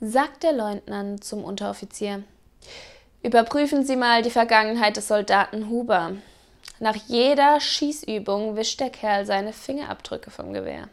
sagt 0.00 0.42
der 0.42 0.52
Leutnant 0.52 1.24
zum 1.24 1.44
Unteroffizier. 1.44 2.22
Überprüfen 3.22 3.84
Sie 3.84 3.96
mal 3.96 4.22
die 4.22 4.30
Vergangenheit 4.30 4.96
des 4.96 5.08
Soldaten 5.08 5.68
Huber. 5.68 6.12
Nach 6.78 6.96
jeder 7.06 7.58
Schießübung 7.60 8.56
wischt 8.56 8.80
der 8.80 8.90
Kerl 8.90 9.24
seine 9.24 9.52
Fingerabdrücke 9.52 10.30
vom 10.30 10.52
Gewehr. 10.52 10.88